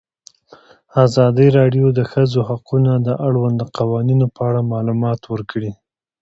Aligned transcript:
ازادي 1.05 1.47
راډیو 1.57 1.87
د 1.93 1.95
د 1.97 1.99
ښځو 2.11 2.39
حقونه 2.49 2.91
د 3.07 3.09
اړونده 3.27 3.65
قوانینو 3.77 4.25
په 4.35 4.41
اړه 4.49 4.69
معلومات 4.73 5.21
ورکړي. 5.33 5.71